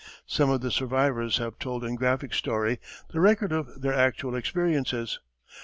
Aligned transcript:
Some 0.25 0.49
of 0.49 0.61
the 0.61 0.71
survivors 0.71 1.37
have 1.37 1.59
told 1.59 1.85
in 1.85 1.93
graphic 1.93 2.33
story 2.33 2.79
the 3.11 3.19
record 3.19 3.51
of 3.51 3.81
their 3.83 3.93
actual 3.93 4.35
experiences. 4.35 5.19